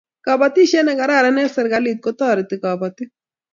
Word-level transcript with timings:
kabaishiet 0.25 0.83
ne 0.85 0.93
kararan 0.99 1.39
eng 1.41 1.51
serekalit 1.55 1.99
kotareti 2.01 2.55
kabatik 2.63 3.09